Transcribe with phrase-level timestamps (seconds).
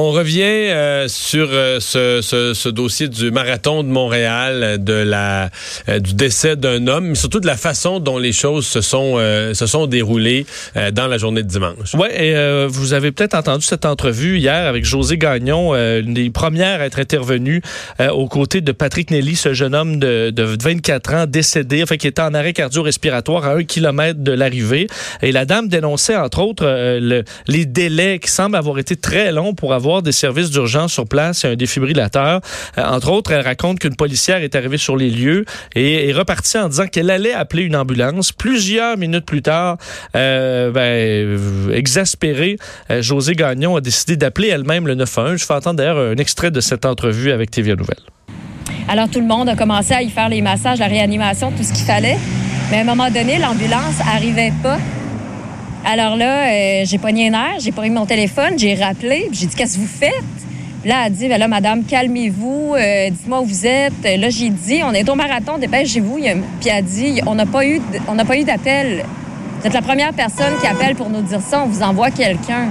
[0.00, 5.50] On revient euh, sur euh, ce, dossier du marathon de Montréal, de la
[5.88, 9.16] euh, du décès d'un homme, mais surtout de la façon dont les choses se sont
[9.18, 10.46] se sont déroulées
[10.92, 11.94] dans la journée de dimanche.
[11.94, 16.80] Ouais, et vous avez peut-être entendu cette entrevue hier avec José Gagnon, une des premières
[16.80, 17.60] à être intervenue
[17.98, 22.06] aux côtés de Patrick Nelly, ce jeune homme de, de 24 ans décédé, enfin qui
[22.06, 24.86] était en arrêt cardio-respiratoire à un kilomètre de l'arrivée.
[25.22, 29.54] Et la dame dénonçait entre autres le, les délais qui semblent avoir été très longs
[29.54, 32.40] pour avoir des services d'urgence sur place et un défibrillateur.
[32.76, 36.58] Euh, entre autres, elle raconte qu'une policière est arrivée sur les lieux et est repartie
[36.58, 38.32] en disant qu'elle allait appeler une ambulance.
[38.32, 39.78] Plusieurs minutes plus tard,
[40.14, 42.56] euh, ben, exaspérée,
[42.90, 45.40] euh, José Gagnon a décidé d'appeler elle-même le 911.
[45.40, 47.96] Je fais entendre d'ailleurs un extrait de cette entrevue avec TVA Nouvelle.
[48.88, 51.72] Alors tout le monde a commencé à y faire les massages, la réanimation, tout ce
[51.72, 52.16] qu'il fallait.
[52.70, 54.78] Mais à un moment donné, l'ambulance arrivait pas.
[55.90, 59.56] Alors là, euh, j'ai pogné un air, j'ai pris mon téléphone, j'ai rappelé, j'ai dit
[59.56, 60.12] qu'est-ce que vous faites?
[60.82, 64.04] Puis là, elle a dit, ben là, madame, calmez-vous, euh, dites-moi où vous êtes.
[64.04, 66.18] Là, j'ai dit, on est au marathon, dépêchez-vous.
[66.60, 69.02] Puis elle a dit, on n'a pas eu, on n'a pas eu d'appel.
[69.60, 71.62] Vous êtes la première personne qui appelle pour nous dire ça.
[71.64, 72.68] On vous envoie quelqu'un.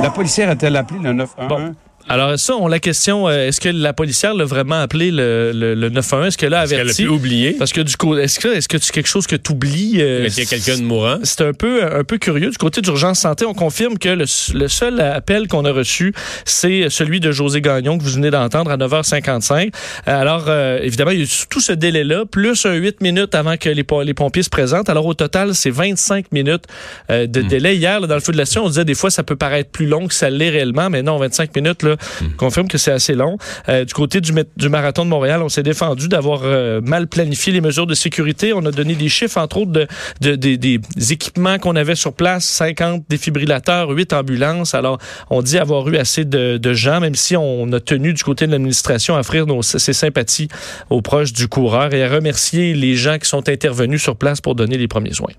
[0.00, 1.74] La policière a-t-elle appelé le 911?
[2.10, 5.74] Alors ça, on la question, euh, est-ce que la policière l'a vraiment appelé le, le,
[5.76, 6.26] le 911?
[6.26, 6.88] Est-ce qu'elle a averti?
[6.88, 7.52] Est-ce qu'elle l'a oublié?
[7.52, 9.98] Parce que du coup, est-ce que est-ce que c'est quelque chose que tu oublies?
[10.00, 11.18] Euh, il y a quelqu'un de mourant?
[11.22, 12.50] C'est un peu un peu curieux.
[12.50, 16.12] Du côté d'urgence santé, on confirme que le, seul appel qu'on a reçu,
[16.44, 19.72] c'est celui de José Gagnon que vous venez d'entendre à 9h55.
[20.04, 23.68] Alors, euh, évidemment, il y a tout ce délai-là, plus un 8 minutes avant que
[23.68, 24.88] les, les pompiers se présentent.
[24.88, 26.64] Alors, au total, c'est 25 minutes
[27.08, 27.46] de hmm.
[27.46, 27.76] délai.
[27.76, 30.08] Hier, dans le feu de l'action, on disait des fois, ça peut paraître plus long
[30.08, 32.36] que ça l'est réellement, mais non, 25 minutes, là, hmm.
[32.36, 33.36] confirme que c'est assez long.
[33.68, 34.32] Euh, du côté du,
[34.68, 38.52] marathon de Montréal, on s'est défendu d'avoir euh, mal planifié les mesures de sécurité.
[38.52, 39.86] On a donné des chiffres, entre autres,
[40.20, 44.74] de, des équipements qu'on avait sur place, 50 défibrillateurs, 8 ambulances.
[44.74, 44.98] Alors,
[45.30, 48.46] on dit avoir eu assez de, de gens, même si on a tenu du côté
[48.46, 50.48] de l'administration à offrir nos, ses sympathies
[50.88, 54.54] aux proches du coureur et à remercier les gens qui sont intervenus sur place pour
[54.54, 55.32] donner les premiers soins.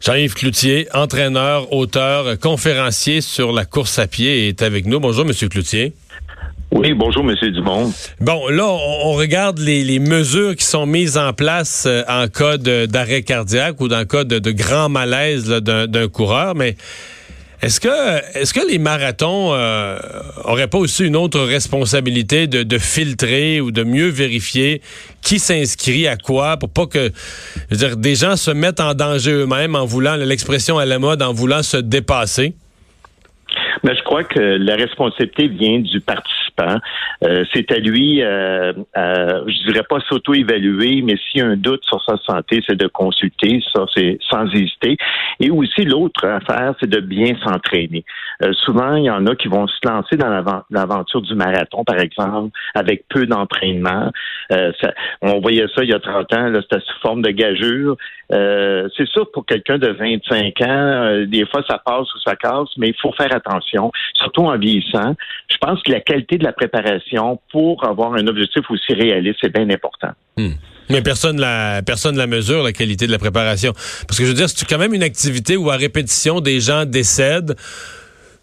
[0.00, 4.98] Jean-Yves Cloutier, entraîneur, auteur, conférencier sur la course à pied, est avec nous.
[4.98, 5.92] Bonjour, Monsieur Cloutier.
[6.70, 7.92] Oui, bonjour, Monsieur Dumont.
[8.18, 13.22] Bon, là, on, regarde les, mesures qui sont mises en place euh, en cas d'arrêt
[13.22, 16.76] cardiaque ou dans le cas de, de grand malaise d'un coureur, mais
[17.62, 17.80] est-ce
[18.54, 19.98] que, les marathons euh,
[20.44, 24.80] auraient pas aussi une autre responsabilité de, filtrer ou de mieux vérifier
[25.22, 27.10] qui s'inscrit à quoi pour pas que,
[27.96, 31.62] des gens se mettent en danger eux-mêmes en voulant, l'expression à la mode, en voulant
[31.62, 32.54] se dépasser?
[33.82, 36.00] Mais je crois que la responsabilité vient du
[36.60, 36.86] participant.
[37.24, 41.56] Euh, c'est à lui, euh, euh, je dirais pas s'auto-évaluer, mais s'il y a un
[41.56, 44.96] doute sur sa santé, c'est de consulter, ça c'est sans hésiter.
[45.38, 48.04] Et aussi l'autre affaire, c'est de bien s'entraîner.
[48.42, 51.98] Euh, souvent, il y en a qui vont se lancer dans l'aventure du marathon, par
[51.98, 54.10] exemple, avec peu d'entraînement.
[54.52, 54.72] Euh,
[55.22, 57.96] on voyait ça il y a 30 ans, c'était sous forme de gageure.
[58.30, 62.88] C'est sûr pour quelqu'un de 25 ans, des fois ça passe ou ça casse, mais
[62.88, 65.14] il faut faire attention surtout en vieillissant.
[65.50, 69.52] Je pense que la qualité de la préparation pour avoir un objectif aussi réaliste, c'est
[69.52, 70.10] bien important.
[70.36, 70.52] Hmm.
[70.90, 73.72] Mais personne la personne la mesure la qualité de la préparation
[74.08, 76.84] parce que je veux dire c'est quand même une activité où à répétition des gens
[76.84, 77.54] décèdent.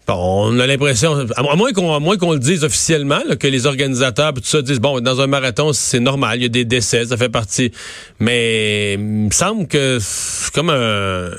[0.08, 4.62] On a l'impression, à moins qu'on qu'on le dise officiellement, que les organisateurs tout ça
[4.62, 7.72] disent bon dans un marathon c'est normal, il y a des décès, ça fait partie.
[8.18, 11.30] Mais il me semble que c'est comme un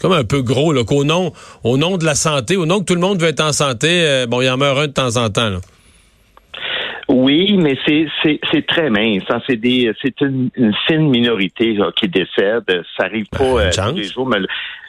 [0.00, 2.84] comme un peu gros, là, qu'au nom, au nom de la santé, au nom que
[2.84, 5.16] tout le monde veut être en santé, euh, bon, il en meurt un de temps
[5.16, 5.48] en temps.
[5.48, 5.60] Là.
[7.32, 8.06] Oui, mais c'est
[8.52, 9.22] c'est très mince.
[9.30, 9.40] Hein.
[9.46, 10.50] C'est des c'est une,
[10.86, 12.82] fine minorité qui décède.
[12.96, 14.26] Ça arrive pas euh, tous les jours.
[14.26, 14.38] Mais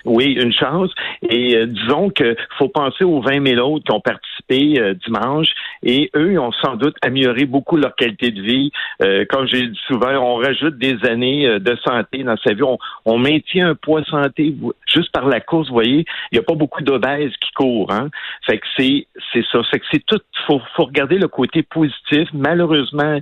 [0.06, 0.92] oui, une chance.
[1.30, 5.48] Et euh, disons que faut penser aux 20 000 autres qui ont participé euh, dimanche
[5.81, 8.72] et eux, ils ont sans doute amélioré beaucoup leur qualité de vie.
[9.02, 12.64] Euh, comme j'ai dit souvent, on rajoute des années de santé dans sa vie.
[13.06, 14.54] On, maintient un poids santé
[14.86, 15.70] juste par la course.
[15.70, 17.92] Vous voyez, il n'y a pas beaucoup d'obèses qui courent.
[17.92, 18.10] Hein?
[18.46, 19.62] Fait que c'est c'est ça.
[19.72, 20.19] Fait que c'est tout.
[20.46, 22.28] Faut, faut regarder le côté positif.
[22.33, 23.19] Malheureusement,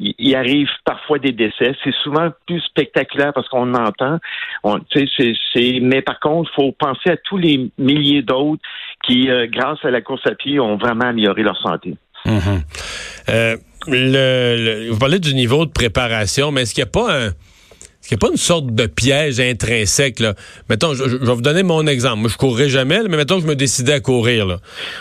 [0.00, 1.74] il, arrive parfois des décès.
[1.84, 4.18] C'est souvent plus spectaculaire parce qu'on entend.
[4.64, 8.62] Mais par contre, faut penser à tous les milliers d'autres
[9.06, 11.96] qui, euh, grâce à la course à pied, ont vraiment amélioré leur santé.
[12.26, 12.62] Mm-hmm.
[13.28, 13.56] Euh,
[13.86, 17.30] le, vous parlez du niveau de préparation, mais est-ce qu'il n'y a pas un
[18.08, 20.34] qu'il n'y a pas une sorte de piège intrinsèque, là?
[20.68, 22.18] Mettons, je, vais vous donner mon exemple.
[22.18, 24.58] Moi, je courrais jamais, mais mettons que je me décidais à courir, là.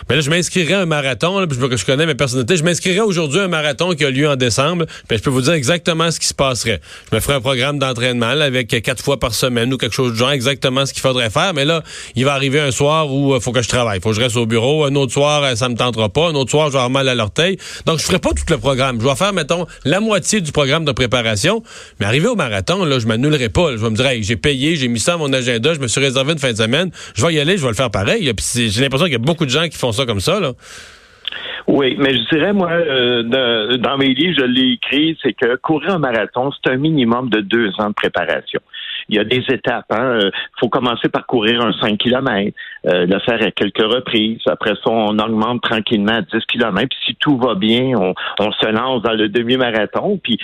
[0.10, 2.58] Mais là, je m'inscrirais à un marathon, là, je, connais mes personnalités.
[2.58, 4.86] Je m'inscrirais aujourd'hui à un marathon qui a lieu en décembre,
[5.18, 6.82] je peux vous dire exactement ce qui se passerait.
[7.10, 10.18] Je me ferais un programme d'entraînement, avec quatre fois par semaine ou quelque chose du
[10.18, 11.54] genre, exactement ce qu'il faudrait faire.
[11.54, 11.84] Mais là,
[12.16, 14.00] il va arriver un soir où il euh, faut que je travaille.
[14.02, 14.86] faut que je reste au bureau.
[14.86, 16.30] Un autre soir, euh, ça me tentera pas.
[16.30, 17.58] Un autre soir, je vais avoir mal à l'orteil.
[17.86, 19.00] Donc, je ferai pas tout le programme.
[19.00, 21.64] Je vais faire, mettons, la moitié du programme de préparation.
[22.00, 23.72] Mais arrivé au marathon, là, je m'annulerai pas.
[23.72, 26.01] Je vais me dire, j'ai payé, j'ai mis ça à mon agenda, je me suis
[26.01, 26.92] réservé une fin de semaine.
[27.16, 28.24] Je vais y aller, je vais le faire pareil.
[28.24, 30.40] J'ai l'impression qu'il y a beaucoup de gens qui font ça comme ça.
[31.68, 35.95] Oui, mais je dirais, moi, euh, dans mes livres, je l'ai écrit, c'est que courir
[35.95, 38.60] un marathon, c'est un minimum de deux ans de préparation
[39.10, 39.86] il y a des étapes.
[39.92, 40.20] Il hein.
[40.22, 42.56] Euh, faut commencer par courir un 5 km,
[42.86, 44.42] euh, le faire à quelques reprises.
[44.48, 46.88] Après ça, on augmente tranquillement à 10 km.
[46.90, 50.20] Puis si tout va bien, on, on se lance dans le demi-marathon.
[50.22, 50.38] Puis,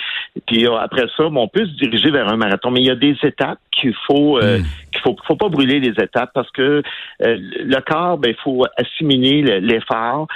[0.46, 2.70] puis euh, après ça, on peut se diriger vers un marathon.
[2.70, 4.64] Mais il y a des étapes qu'il faut euh, hmm.
[4.92, 6.82] qu'il faut, faut pas brûler les étapes parce que
[7.20, 10.26] le corps, ben, il faut assimiler l'effort.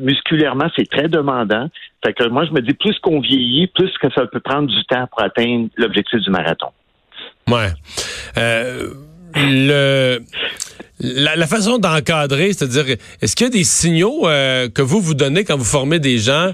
[0.00, 1.68] musculairement, c'est très demandant.
[2.04, 4.84] Fait que moi, je me dis, plus qu'on vieillit, plus que ça peut prendre du
[4.84, 6.68] temps pour atteindre l'objectif du marathon.
[7.48, 7.70] Ouais.
[8.38, 8.90] Euh,
[9.34, 10.20] le
[11.02, 15.44] la, façon d'encadrer, c'est-à-dire, est-ce qu'il y a des signaux euh, que vous vous donnez
[15.44, 16.52] quand vous formez des gens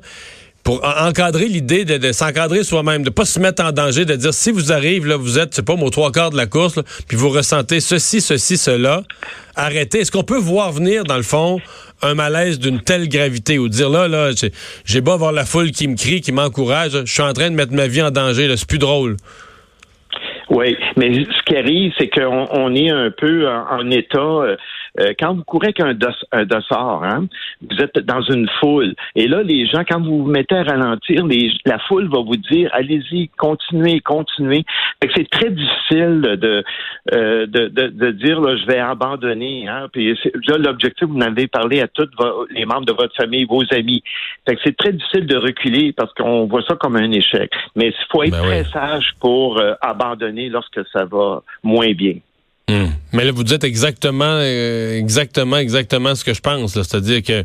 [0.65, 4.51] pour encadrer l'idée de, s'encadrer soi-même, de pas se mettre en danger, de dire si
[4.51, 7.31] vous arrivez, là, vous êtes, c'est pas, aux trois quarts de la course, puis vous
[7.31, 9.03] ressentez ceci, ceci, cela,
[9.57, 10.01] arrêtez.
[10.01, 11.59] Est-ce qu'on peut voir venir, dans le fond,
[12.03, 14.31] un malaise d'une telle gravité ou dire là, là,
[14.85, 17.55] j'ai beau avoir la foule qui me crie, qui m'encourage, je suis en train de
[17.55, 19.17] mettre ma vie en danger, c'est plus drôle?
[20.51, 24.57] Oui, mais ce qui arrive, c'est qu'on on est un peu en, état.
[25.01, 27.27] Euh, quand vous courez avec un, dossard, hein,
[27.63, 28.95] vous êtes dans une foule.
[29.15, 32.37] Et là, les gens, quand vous vous mettez à ralentir, les, la foule va vous
[32.37, 34.65] dire allez-y, continuez, continuez.
[35.15, 36.65] C'est très difficile de,
[37.13, 39.69] euh, de, de, de, dire là, je vais abandonner.
[39.69, 40.15] Hein, puis
[40.47, 42.09] là, l'objectif, vous en avez parlé à tous
[42.51, 44.03] les membres de votre famille, vos amis.
[44.47, 47.51] c'est très difficile de reculer parce qu'on voit ça comme un échec.
[47.77, 52.15] Mais il faut être ben très sage pour euh, abandonner lorsque ça va moins bien.
[52.69, 52.89] Hmm.
[53.15, 56.75] Mais là, vous dites exactement, euh, exactement, exactement ce que je pense.
[56.75, 57.45] C'est-à-dire que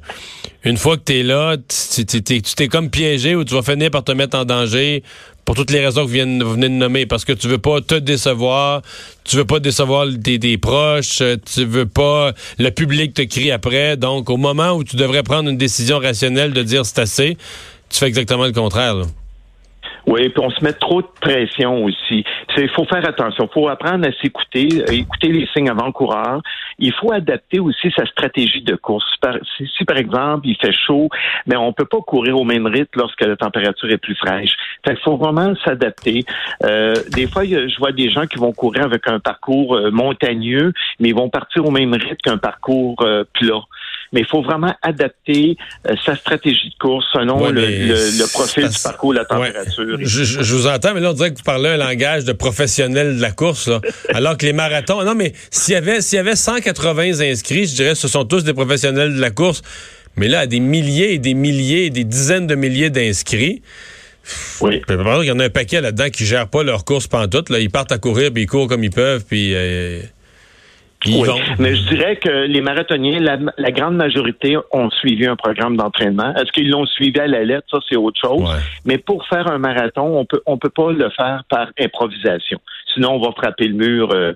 [0.66, 1.56] une fois que tu es là,
[1.96, 5.02] tu t'es comme piégé ou tu vas finir par te mettre en danger
[5.46, 7.06] pour toutes les raisons que vous venez, de nommer.
[7.06, 8.81] Parce que tu veux pas te décevoir,
[9.24, 11.24] tu veux pas décevoir tes, proches,
[11.54, 12.34] tu veux pas...
[12.60, 13.96] Le public te crie après.
[13.96, 17.38] Donc, au moment où tu devrais prendre une décision rationnelle de dire c'est assez,
[17.90, 19.06] tu fais exactement le contraire.
[20.05, 22.23] Oui, puis on se met trop de pression aussi.
[22.57, 23.47] Il faut faire attention.
[23.50, 26.41] Il faut apprendre à s'écouter, écouter les signes avant-coureurs.
[26.77, 29.05] Il faut adapter aussi sa stratégie de course.
[29.77, 31.09] Si, par exemple il fait chaud,
[31.45, 34.55] mais on peut pas courir au même rythme lorsque la température est plus fraîche.
[34.88, 36.25] Il faut vraiment s'adapter.
[36.63, 40.73] Euh, des fois, je vois des gens qui vont courir avec un parcours euh, montagneux,
[41.00, 43.61] mais ils vont partir au même rythme qu'un parcours euh, plat
[44.13, 45.57] mais il faut vraiment adapter
[45.89, 49.98] euh, sa stratégie de course selon le, profil du parcours, la température.
[50.00, 53.21] Je, vous entends, mais là, on dirait que vous parlez un langage de professionnel de
[53.21, 53.69] la course,
[54.13, 57.75] alors que les marathons, non, mais s'il y avait, s'il y avait 180 inscrits, je
[57.75, 59.62] dirais que ce sont tous des professionnels de la course.
[60.15, 63.63] Mais là, des milliers et des milliers, des dizaines de milliers d'inscrits.
[64.62, 64.81] Oui.
[64.89, 67.50] Il y en a un paquet là-dedans qui gèrent pas leur course pantoute.
[67.50, 67.60] Là.
[67.60, 69.54] Ils partent à courir, puis ils courent comme ils peuvent, puis...
[69.56, 70.01] Euh,
[71.05, 71.29] oui.
[71.59, 76.33] Mais je dirais que les marathoniens, la, grande majorité ont suivi un programme d'entraînement.
[76.35, 77.67] Est-ce qu'ils l'ont suivi à la lettre?
[77.69, 78.44] Ça, c'est autre chose.
[78.85, 82.59] Mais pour faire un marathon, on peut on peut pas le faire par improvisation.
[82.94, 84.11] Sinon, on va frapper le mur.
[84.13, 84.33] Euh,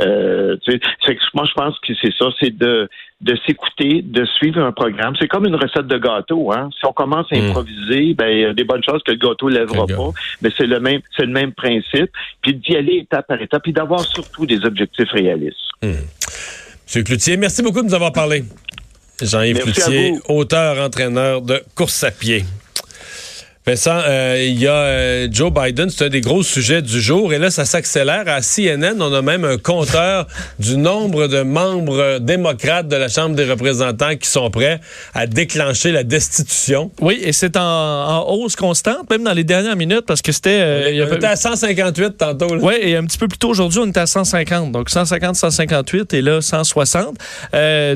[0.00, 0.56] euh,
[1.34, 2.88] moi, je pense que c'est ça, c'est de
[3.20, 5.14] de s'écouter, de suivre un programme.
[5.20, 6.52] C'est comme une recette de gâteau.
[6.52, 6.70] Hein?
[6.78, 7.48] Si on commence à hmm.
[7.48, 10.10] improviser, ben, il y a des bonnes choses que le gâteau ne lèvera pas.
[10.40, 12.10] Mais c'est le même, c'est le même principe.
[12.40, 15.56] Puis d'y aller étape par étape, puis d'avoir surtout des objectifs réalistes.
[15.82, 15.92] Hmm.
[16.86, 18.42] Monsieur Cloutier, merci beaucoup de nous avoir parlé.
[19.22, 22.44] Jean-Yves Cloutier, auteur, entraîneur de course à pied.
[23.70, 27.32] Vincent, euh, il y a euh, Joe Biden, c'est un des gros sujets du jour,
[27.32, 28.24] et là, ça s'accélère.
[28.26, 30.26] À CNN, on a même un compteur
[30.58, 34.80] du nombre de membres démocrates de la Chambre des représentants qui sont prêts
[35.14, 36.90] à déclencher la destitution.
[37.00, 40.58] Oui, et c'est en, hausse constante, même dans les dernières minutes, parce que c'était...
[40.60, 42.48] Euh, on était à 158 tantôt.
[42.60, 44.72] Oui, et un petit peu plus tôt aujourd'hui, on était à 150.
[44.72, 47.18] Donc 150, 158, et là, 160.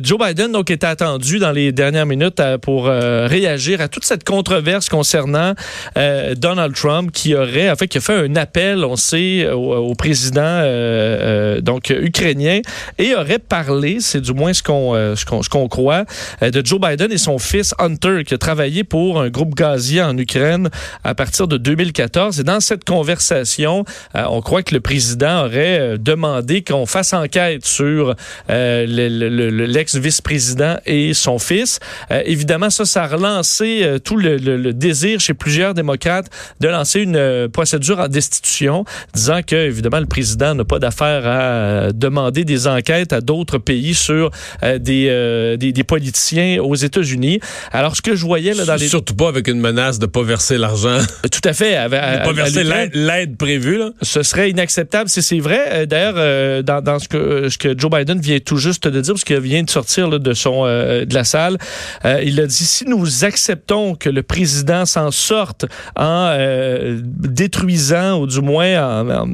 [0.02, 4.88] Joe Biden, donc, était attendu dans les dernières minutes pour réagir à toute cette controverse
[4.88, 5.54] concernant
[5.96, 9.94] euh, Donald Trump qui aurait, en fait, qui a fait un appel, on sait, au,
[9.94, 12.60] président euh, donc ukrainien
[12.98, 16.04] et aurait parlé, c'est du moins ce qu'on ce qu'on croit,
[16.42, 20.18] de Joe Biden et son fils Hunter qui a travaillé pour un groupe gazier en
[20.18, 20.68] Ukraine
[21.04, 22.40] à partir de 2014.
[22.40, 28.14] Et dans cette conversation, on croit que le président aurait demandé qu'on fasse enquête sur
[28.48, 31.78] l'ex-vice-président et son fils.
[32.10, 37.16] évidemment, ça, ça a relancé tout le, le, désir chez plusieurs démocrates de lancer une
[37.16, 42.46] euh, procédure en destitution, disant que, évidemment, le président n'a pas d'affaire à euh, demander
[42.46, 44.30] des enquêtes à d'autres pays sur
[44.62, 47.40] euh, des, des, politiciens aux États-Unis.
[47.72, 48.88] Alors, ce que je voyais là, dans les...
[48.88, 50.96] Surtout pas avec une menace de pas verser l'argent.
[51.30, 51.74] Tout à fait.
[51.74, 53.76] de pas verser l'aide prévue.
[53.76, 53.90] Là.
[54.00, 55.86] Ce serait inacceptable si c'est vrai.
[55.86, 59.24] D'ailleurs, dans, dans, ce, que, ce que Joe Biden vient tout juste de dire, parce
[59.24, 61.58] qu'il vient de sortir là, de, son, de la salle,
[62.02, 68.26] il a dit, si nous acceptons que le président s'en sorte en euh, détruisant, ou
[68.26, 69.26] du moins en,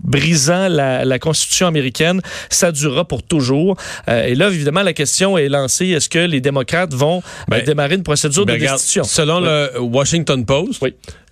[0.00, 3.76] brisant la, Constitution américaine, ça durera pour toujours.
[4.08, 7.64] Euh, et là, évidemment, la question est lancée, est-ce que les démocrates vont euh, ben,
[7.64, 9.04] démarrer une procédure ben, de destitution?
[9.04, 10.84] Selon le Washington Post,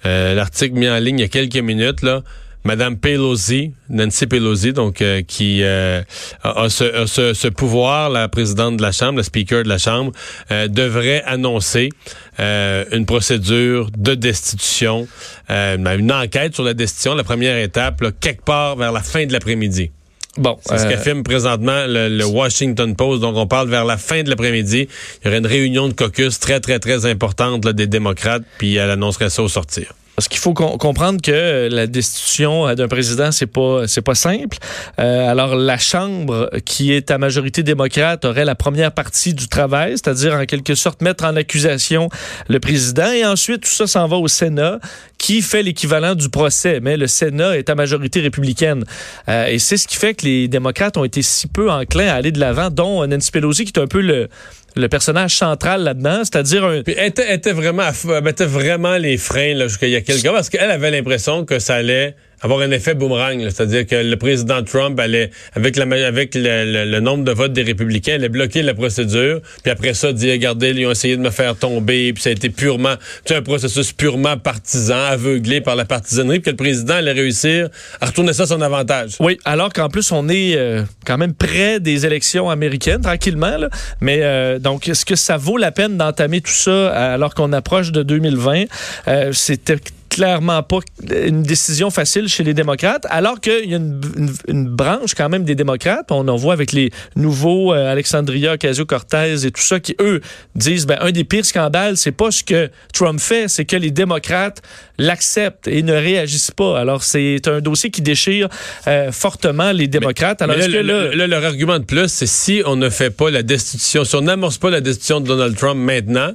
[0.05, 2.23] l'article mis en ligne il y a quelques minutes, là,
[2.67, 6.03] Madame Pelosi, Nancy Pelosi, donc euh, qui euh,
[6.43, 10.13] a, ce, ce, pouvoir, la présidente de la Chambre, le speaker de la Chambre,
[10.51, 11.91] euh, devrait annoncer
[12.39, 15.07] une procédure de destitution,
[15.49, 19.93] une enquête sur la destitution, la première étape, quelque part vers la fin de l'après-midi.
[20.37, 23.21] Bon, c'est ce qu'affirme présentement le, le, Washington Post.
[23.21, 24.89] Donc, on parle vers la fin de l'après-midi.
[25.23, 28.75] Il y aurait une réunion de caucus très, très, très importante là, des démocrates, puis
[28.75, 29.95] elle annoncerait ça au sortir.
[30.17, 34.59] Parce qu'il faut comprendre que la destitution d'un président, c'est pas c'est pas simple.
[35.01, 39.93] Euh, alors la Chambre, qui est à majorité démocrate, aurait la première partie du travail,
[39.93, 42.09] c'est-à-dire en quelque sorte mettre en accusation
[42.49, 44.79] le président, et ensuite tout ça s'en va au Sénat,
[45.19, 46.79] qui fait l'équivalent du procès.
[46.81, 48.85] Mais le Sénat est à majorité républicaine,
[49.29, 52.15] euh, et c'est ce qui fait que les démocrates ont été si peu enclins à
[52.15, 54.29] aller de l'avant, dont Nancy Pelosi, qui est un peu le
[54.77, 56.83] le personnage central là-dedans, c'est-à-dire un...
[56.83, 60.25] Puis elle était, vraiment, elle mettait vraiment les freins là, jusqu'à il y a quelques
[60.25, 63.41] parce qu'elle avait l'impression que ça allait avoir un effet boomerang.
[63.41, 68.15] C'est-à-dire que le président Trump allait, avec, la, avec le, nombre de votes des républicains,
[68.15, 69.41] allait bloquer la procédure.
[69.63, 72.13] Puis après ça, dire, regardez, ils ont essayé de me faire tomber.
[72.13, 72.95] Puis ça a été purement,
[73.31, 76.41] un processus purement partisan, aveuglé par la partisanerie.
[76.41, 77.69] Puis que le président allait réussir
[78.01, 79.17] à retourner ça à son avantage.
[79.21, 83.57] Oui, alors qu'en plus, on est euh, quand même près des élections américaines, tranquillement.
[83.57, 83.71] Là.
[84.03, 87.91] Mais euh, donc, est-ce que ça vaut la peine d'entamer tout ça alors qu'on approche
[87.91, 88.65] de 2020?
[89.09, 89.33] Euh,
[90.15, 90.79] clairement pas
[91.11, 95.57] une décision facile chez les démocrates, alors qu'il y a une, branche quand même des
[95.57, 96.07] démocrates.
[96.13, 100.21] On en voit avec les nouveaux euh, Alexandria Ocasio-Cortez et tout ça qui, eux,
[100.55, 103.91] disent ben, un des pires scandales, c'est pas ce que Trump fait, c'est que les
[103.91, 104.63] démocrates
[104.99, 106.79] l'acceptent et ne réagissent pas.
[106.79, 108.49] Alors, c'est un dossier qui déchire
[108.87, 110.43] euh, fortement les démocrates.
[110.43, 110.69] Alors, là,
[111.13, 114.23] là, leur argument de plus, c'est si on ne fait pas la destitution, si on
[114.23, 116.31] n'amorce pas la destitution de Donald Trump maintenant,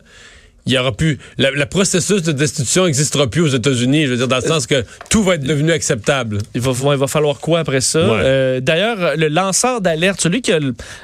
[0.69, 1.17] il y aura plus.
[1.39, 4.05] Le processus de destitution n'existera plus aux États-Unis.
[4.05, 6.39] Je veux dire, dans le sens que tout va être devenu acceptable.
[6.53, 7.97] Il va, il va falloir quoi après ça?
[7.97, 10.59] Euh, d'ailleurs, le lanceur d'alerte, celui qui a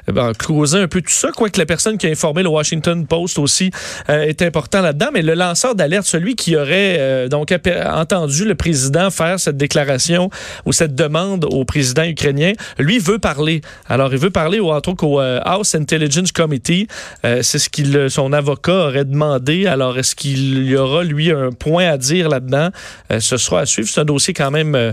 [0.07, 3.39] ben, causé un peu tout ça, quoique la personne qui a informé le Washington Post
[3.39, 3.71] aussi
[4.09, 8.53] euh, est important là-dedans, mais le lanceur d'alerte, celui qui aurait euh, donc entendu le
[8.53, 10.29] président faire cette déclaration
[10.65, 13.61] ou cette demande au président ukrainien, lui veut parler.
[13.89, 16.87] Alors, il veut parler, au, entre autres, au House Intelligence Committee.
[17.23, 21.87] C'est ce qu'il, son avocat aurait demandé alors, est-ce qu'il y aura, lui, un point
[21.87, 22.69] à dire là-dedans?
[23.11, 23.87] Euh, ce sera à suivre.
[23.89, 24.91] C'est un dossier quand même euh,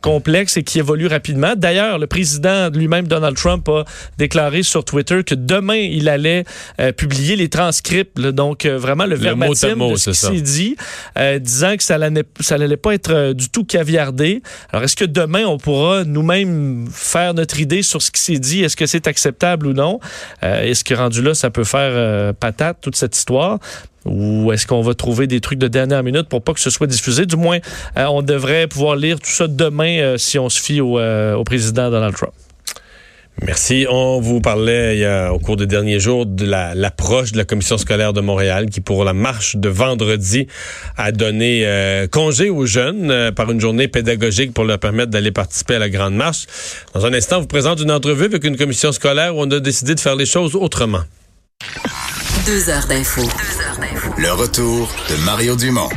[0.00, 1.54] complexe et qui évolue rapidement.
[1.56, 3.84] D'ailleurs, le président lui-même, Donald Trump, a
[4.18, 6.44] déclaré sur Twitter que demain, il allait
[6.80, 10.76] euh, publier les transcripts, donc euh, vraiment le, verbatim de ce qui s'est dit,
[11.18, 14.42] euh, disant que ça n'allait pas être du tout caviardé.
[14.72, 18.62] Alors, est-ce que demain, on pourra nous-mêmes faire notre idée sur ce qui s'est dit?
[18.62, 20.00] Est-ce que c'est acceptable ou non?
[20.42, 23.58] est-ce que rendu là, ça peut faire patate, toute cette histoire?
[24.06, 26.86] Ou est-ce qu'on va trouver des trucs de dernière minute pour pas que ce soit
[26.86, 27.26] diffusé?
[27.26, 27.58] Du moins,
[27.98, 31.34] euh, on devrait pouvoir lire tout ça demain euh, si on se fie au, euh,
[31.34, 32.32] au, président Donald Trump.
[33.46, 33.86] Merci.
[33.88, 37.44] On vous parlait il y a, au cours des derniers jours de l'approche de la
[37.44, 40.46] commission scolaire de Montréal qui, pour la marche de vendredi,
[40.98, 41.64] a donné
[42.10, 46.16] congé aux jeunes par une journée pédagogique pour leur permettre d'aller participer à la grande
[46.16, 46.44] marche.
[46.92, 49.60] Dans un instant, on vous présente une entrevue avec une commission scolaire où on a
[49.60, 51.04] décidé de faire les choses autrement.
[52.44, 53.22] Deux heures d'info.
[54.20, 55.88] Le retour de Mario Dumont.